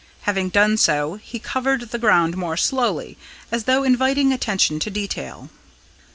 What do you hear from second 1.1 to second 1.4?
he